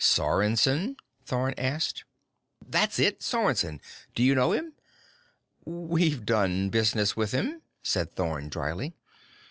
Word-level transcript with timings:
"Sorensen?" 0.03 0.95
Thorn 1.27 1.53
asked. 1.59 2.05
"That's 2.67 2.97
it! 2.97 3.19
Sorensen! 3.21 3.79
Do 4.15 4.23
you 4.23 4.33
know 4.33 4.51
him?" 4.51 4.73
"We've 5.63 6.25
done 6.25 6.71
business 6.71 7.15
with 7.15 7.33
him," 7.33 7.61
said 7.83 8.15
Thorn 8.15 8.49
dryly. 8.49 8.95